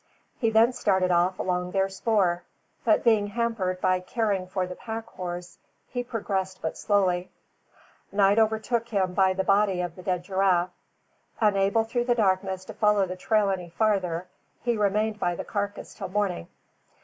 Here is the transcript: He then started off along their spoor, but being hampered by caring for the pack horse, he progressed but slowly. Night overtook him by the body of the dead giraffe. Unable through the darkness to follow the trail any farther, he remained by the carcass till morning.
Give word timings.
He 0.39 0.49
then 0.49 0.73
started 0.73 1.11
off 1.11 1.37
along 1.37 1.69
their 1.69 1.87
spoor, 1.87 2.41
but 2.83 3.03
being 3.03 3.27
hampered 3.27 3.79
by 3.81 3.99
caring 3.99 4.47
for 4.47 4.65
the 4.65 4.73
pack 4.73 5.05
horse, 5.09 5.59
he 5.89 6.03
progressed 6.03 6.59
but 6.59 6.75
slowly. 6.75 7.29
Night 8.11 8.39
overtook 8.39 8.89
him 8.89 9.13
by 9.13 9.33
the 9.33 9.43
body 9.43 9.79
of 9.79 9.95
the 9.95 10.01
dead 10.01 10.23
giraffe. 10.23 10.71
Unable 11.39 11.83
through 11.83 12.05
the 12.05 12.15
darkness 12.15 12.65
to 12.65 12.73
follow 12.73 13.05
the 13.05 13.15
trail 13.15 13.51
any 13.51 13.69
farther, 13.69 14.27
he 14.63 14.75
remained 14.75 15.19
by 15.19 15.35
the 15.35 15.45
carcass 15.45 15.93
till 15.93 16.09
morning. 16.09 16.47